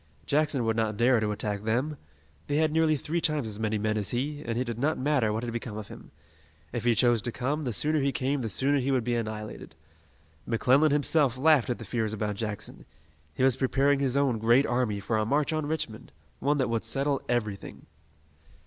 [0.25, 1.95] Jackson would not dare to attack them.
[2.47, 5.31] They had nearly three times as many men as he, and it did not matter
[5.31, 6.09] what had become of him.
[6.73, 9.75] If he chose to come, the sooner he came, the sooner he would be annihilated.
[10.47, 12.85] McClellan himself laughed at the fears about Jackson.
[13.35, 16.83] He was preparing his own great army for a march on Richmond, one that would
[16.83, 17.85] settle everything.